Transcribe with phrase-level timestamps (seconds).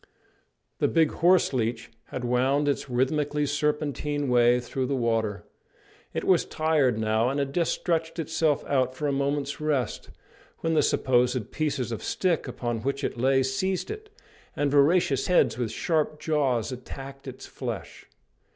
[0.79, 5.43] The big horse leech had wound its rhythmically serpentine way through the water.
[6.11, 10.09] It was tired now, and had just stretched itself out for a moment's rest,
[10.61, 14.09] when the supposed pieces of stick upon which it lay seized it,
[14.55, 18.07] and voracious heads with sharp jaws attacked its flesh.